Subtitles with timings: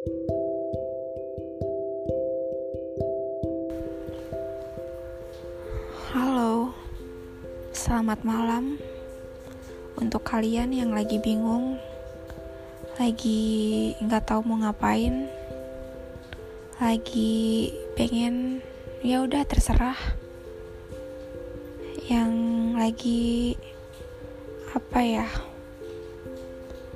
[0.00, 0.16] Halo,
[7.76, 8.80] selamat malam
[10.00, 11.76] untuk kalian yang lagi bingung,
[12.96, 15.28] lagi nggak tahu mau ngapain,
[16.80, 18.64] lagi pengen
[19.04, 20.00] ya udah terserah,
[22.08, 22.32] yang
[22.80, 23.52] lagi
[24.72, 25.28] apa ya,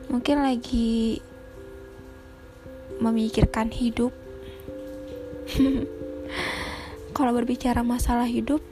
[0.09, 1.21] mungkin lagi
[3.05, 4.17] memikirkan hidup.
[7.17, 8.65] Kalau berbicara masalah hidup,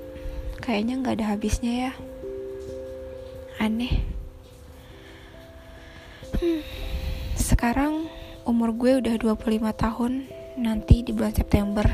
[0.65, 1.93] kayaknya nggak ada habisnya ya.
[3.61, 4.03] Aneh.
[6.41, 6.65] Hmm,
[7.37, 8.09] sekarang
[8.49, 10.13] umur gue udah 25 tahun,
[10.59, 11.87] nanti di bulan September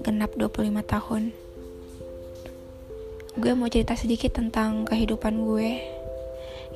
[0.00, 1.22] genap 25 tahun.
[3.38, 5.98] Gue mau cerita sedikit tentang kehidupan gue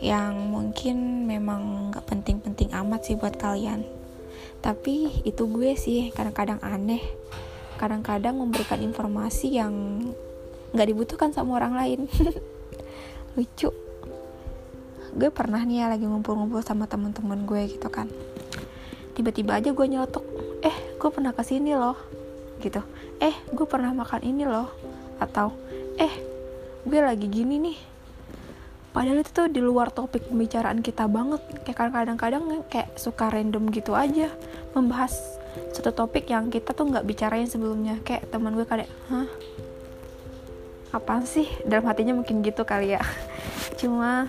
[0.02, 4.01] yang mungkin memang gak penting-penting amat sih buat kalian.
[4.62, 7.02] Tapi itu gue sih kadang-kadang aneh.
[7.76, 9.74] Kadang-kadang memberikan informasi yang
[10.70, 12.00] nggak dibutuhkan sama orang lain.
[13.36, 13.74] Lucu.
[15.12, 18.06] Gue pernah nih ya lagi ngumpul-ngumpul sama temen-temen gue gitu kan.
[19.12, 20.24] Tiba-tiba aja gue nyelotok
[20.62, 21.98] eh gue pernah ke sini loh.
[22.62, 22.80] Gitu.
[23.18, 24.70] Eh gue pernah makan ini loh.
[25.18, 25.52] Atau
[25.98, 26.14] eh
[26.86, 27.91] gue lagi gini nih
[28.92, 31.40] padahal itu tuh di luar topik pembicaraan kita banget.
[31.64, 34.28] Kayak kadang-kadang kayak suka random gitu aja
[34.76, 35.12] membahas
[35.72, 37.98] satu topik yang kita tuh nggak bicarain sebelumnya.
[38.04, 39.28] Kayak teman gue kayak hah?
[40.92, 41.48] Apa sih?
[41.64, 43.02] Dalam hatinya mungkin gitu kali ya.
[43.80, 44.28] Cuma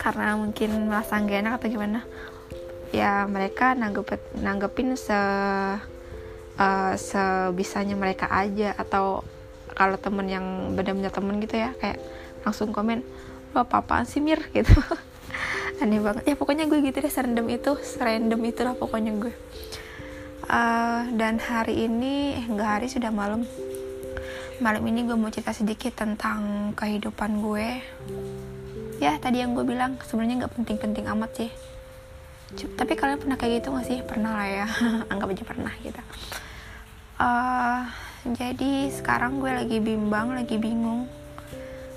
[0.00, 2.00] karena mungkin merasa gak enak atau gimana
[2.90, 8.76] ya mereka nanggep nanggepin se uh, sebisanya mereka aja.
[8.76, 9.24] Atau
[9.72, 11.96] kalau temen yang benar-benar temen gitu ya kayak
[12.44, 13.00] langsung komen
[13.50, 14.38] lo apa apaan sih mir?
[14.54, 14.70] gitu.
[15.82, 16.22] Aneh banget.
[16.28, 19.34] Ya pokoknya gue gitu deh serendam itu serandom itu lah pokoknya gue.
[20.50, 23.46] Uh, dan hari ini eh enggak hari sudah malam.
[24.60, 27.80] Malam ini gue mau cerita sedikit tentang kehidupan gue.
[29.00, 31.50] Ya tadi yang gue bilang sebenarnya nggak penting-penting amat sih.
[32.50, 33.98] Tapi kalian pernah kayak gitu gak sih?
[34.02, 34.66] Pernah lah ya.
[35.10, 36.02] Anggap aja pernah gitu.
[37.14, 37.86] Uh,
[38.26, 41.08] jadi sekarang gue lagi bimbang lagi bingung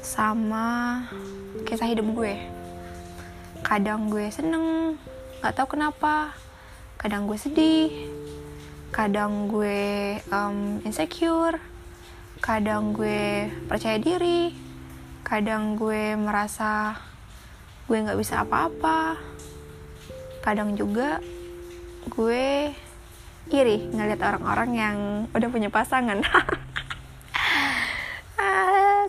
[0.04, 1.00] sama
[1.64, 2.36] kisah hidup gue.
[3.64, 5.00] Kadang gue seneng
[5.40, 6.36] nggak tahu kenapa.
[7.00, 8.12] Kadang gue sedih.
[8.92, 11.58] Kadang gue um, insecure.
[12.44, 14.52] Kadang gue percaya diri.
[15.24, 17.00] Kadang gue merasa
[17.88, 19.16] gue nggak bisa apa-apa.
[20.44, 21.24] Kadang juga
[22.12, 22.76] gue
[23.52, 24.98] iri ngeliat orang-orang yang
[25.32, 26.20] udah punya pasangan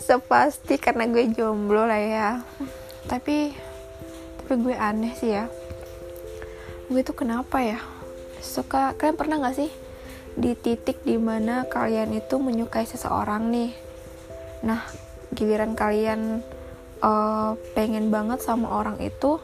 [0.04, 2.28] sepasti karena gue jomblo lah ya.
[3.08, 3.56] Tapi
[4.44, 5.48] tapi gue aneh sih ya.
[6.92, 7.80] Gue tuh kenapa ya?
[8.44, 9.72] Suka kalian pernah gak sih
[10.36, 13.72] di titik di mana kalian itu menyukai seseorang nih?
[14.68, 14.84] Nah
[15.32, 16.44] giliran kalian
[17.00, 19.40] uh, pengen banget sama orang itu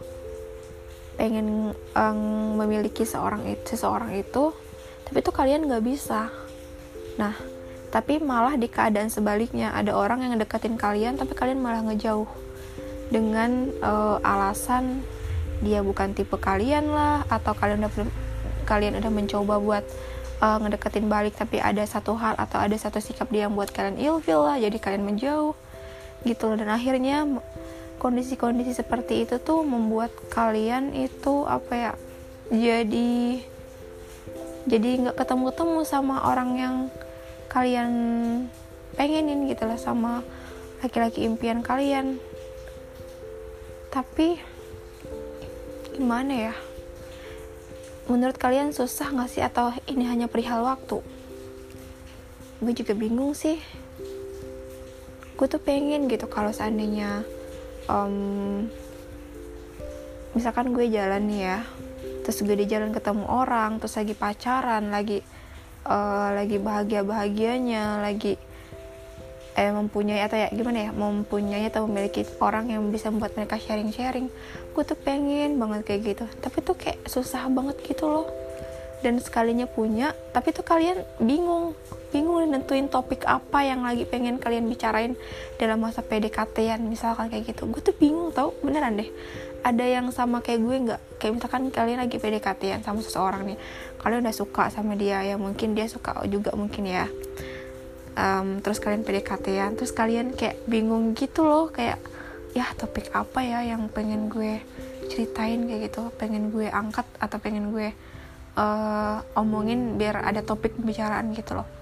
[1.17, 2.21] pengen um,
[2.61, 4.53] memiliki seorang itu seseorang itu
[5.09, 6.29] tapi itu kalian nggak bisa.
[7.17, 7.60] Nah
[7.91, 9.75] tapi malah di keadaan sebaliknya.
[9.75, 12.27] Ada orang yang deketin kalian tapi kalian malah ngejauh.
[13.11, 15.03] Dengan uh, alasan
[15.61, 18.07] dia bukan tipe kalian lah atau kalian udah
[18.65, 19.85] kalian udah mencoba buat
[20.41, 23.99] uh, ngedeketin balik tapi ada satu hal atau ada satu sikap dia yang buat kalian
[23.99, 25.59] ilfil lah jadi kalian menjauh.
[26.23, 26.57] Gitu loh.
[26.57, 27.27] Dan akhirnya
[28.01, 31.93] kondisi-kondisi seperti itu tuh membuat kalian itu apa ya
[32.49, 33.45] jadi
[34.65, 36.75] jadi nggak ketemu-ketemu sama orang yang
[37.51, 37.93] kalian
[38.95, 40.23] pengenin gitu lah sama
[40.81, 42.23] laki-laki impian kalian.
[43.91, 44.39] Tapi
[45.99, 46.55] gimana ya?
[48.07, 49.43] Menurut kalian susah gak sih?
[49.43, 51.03] Atau ini hanya perihal waktu?
[52.63, 53.59] Gue juga bingung sih.
[55.35, 57.27] Gue tuh pengen gitu kalau seandainya
[57.91, 58.71] um,
[60.31, 61.59] misalkan gue jalan nih ya
[62.23, 65.25] terus gue di jalan ketemu orang terus lagi pacaran lagi
[65.87, 68.37] uh, lagi bahagia bahagianya lagi
[69.59, 73.91] eh mempunyai atau ya gimana ya mempunyai atau memiliki orang yang bisa membuat mereka sharing
[73.93, 74.31] sharing
[74.73, 78.29] gue tuh pengen banget kayak gitu tapi tuh kayak susah banget gitu loh.
[79.01, 81.73] Dan sekalinya punya tapi tuh kalian bingung
[82.13, 85.17] bingung nentuin topik apa yang lagi pengen kalian bicarain
[85.57, 87.65] dalam masa PDKT-an misalkan kayak gitu.
[87.65, 89.09] Gue tuh bingung tau beneran deh.
[89.65, 93.59] Ada yang sama kayak gue nggak kayak misalkan kalian lagi PDKT-an sama seseorang nih
[94.01, 97.05] kalian udah suka sama dia ya mungkin dia suka juga mungkin ya.
[98.17, 102.01] Um, terus kalian PDKT ya terus kalian kayak bingung gitu loh kayak
[102.57, 104.59] ya topik apa ya yang pengen gue
[105.13, 105.69] ceritain?
[105.69, 107.93] Kayak gitu pengen gue angkat atau pengen gue
[108.57, 111.80] uh, omongin biar ada topik pembicaraan gitu loh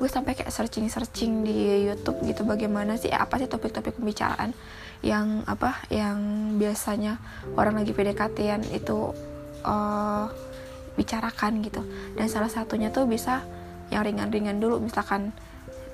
[0.00, 4.56] gue sampai kayak searching searching di YouTube gitu bagaimana sih apa sih topik-topik pembicaraan
[5.04, 6.16] yang apa yang
[6.56, 7.20] biasanya
[7.52, 9.12] orang lagi PDKT-an itu
[9.64, 10.24] uh,
[10.96, 11.84] bicarakan gitu.
[12.16, 13.44] Dan salah satunya tuh bisa
[13.92, 15.36] yang ringan-ringan dulu misalkan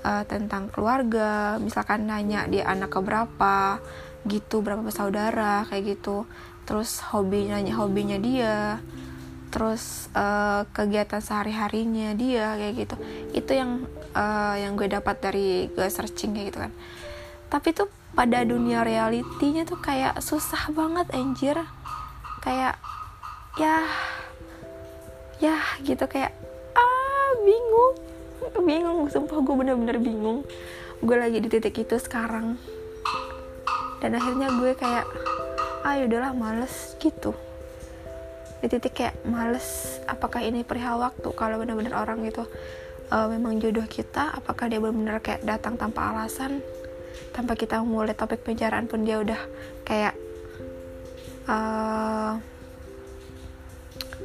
[0.02, 3.82] uh, tentang keluarga misalkan nanya dia anak keberapa
[4.26, 6.26] gitu berapa bersaudara kayak gitu.
[6.66, 8.82] Terus hobi nanya hobinya dia
[9.54, 12.96] terus uh, kegiatan sehari harinya dia kayak gitu.
[13.32, 13.86] Itu yang
[14.16, 16.72] uh, yang gue dapat dari gue searching kayak gitu kan.
[17.52, 21.60] Tapi tuh pada dunia realitinya tuh kayak susah banget anjir.
[22.40, 22.80] Kayak
[23.60, 23.84] ya
[25.36, 26.32] ya gitu kayak
[26.72, 27.94] ah bingung.
[28.64, 30.42] Bingung sumpah gue bener-bener bingung.
[31.04, 32.56] Gue lagi di titik itu sekarang.
[34.00, 35.06] Dan akhirnya gue kayak
[35.84, 37.36] ah yaudahlah males gitu.
[38.64, 42.42] Di titik kayak males apakah ini perihal waktu kalau benar-benar orang itu
[43.10, 46.62] uh, memang jodoh kita apakah dia benar-benar kayak datang tanpa alasan?
[47.32, 49.40] Tanpa kita mulai topik pembicaraan pun dia udah
[49.84, 50.14] kayak
[51.46, 52.36] uh,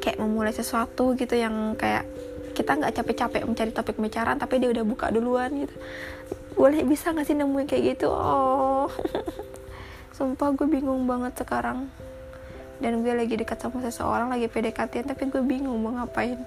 [0.02, 2.08] kayak memulai sesuatu gitu yang kayak
[2.52, 5.76] kita nggak capek-capek mencari topik pembicaraan tapi dia udah buka duluan gitu.
[6.58, 8.12] Boleh bisa nggak sih nemuin kayak gitu?
[8.12, 8.92] Oh.
[10.18, 11.88] Sumpah gue bingung banget sekarang.
[12.82, 16.42] Dan gue lagi dekat sama seseorang lagi PDKT tapi gue bingung mau ngapain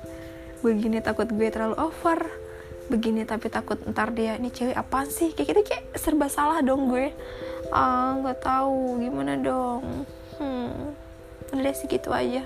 [0.64, 2.24] begini takut gue terlalu over
[2.88, 5.36] begini tapi takut ntar dia ini cewek apa sih?
[5.36, 7.12] Kayak gitu kayak serba salah dong gue.
[7.68, 10.08] Ah nggak tahu gimana dong?
[10.40, 10.96] Hmm
[11.54, 12.42] udah segitu aja